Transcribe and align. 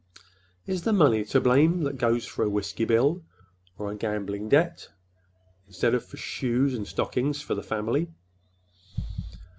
Is 0.65 0.81
the 0.81 0.93
money 0.93 1.23
to 1.25 1.39
blame 1.39 1.83
that 1.83 1.99
goes 1.99 2.25
for 2.25 2.43
a 2.43 2.49
whiskey 2.49 2.85
bill 2.85 3.21
or 3.77 3.91
a 3.91 3.95
gambling 3.95 4.49
debt 4.49 4.89
instead 5.67 5.93
of 5.93 6.03
for 6.03 6.17
shoes 6.17 6.73
and 6.73 6.87
stockings 6.87 7.43
for 7.43 7.53
the 7.53 7.61
family?" 7.61 8.09